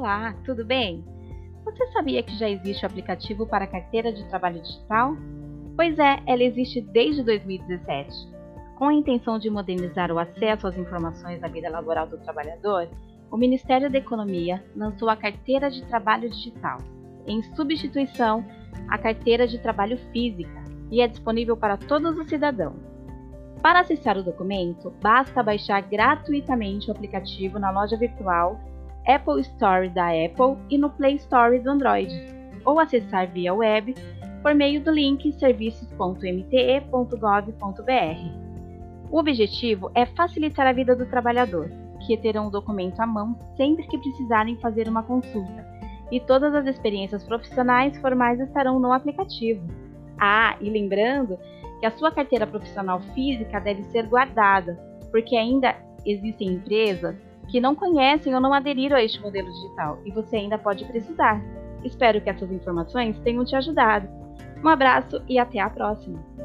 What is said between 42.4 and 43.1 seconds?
o documento à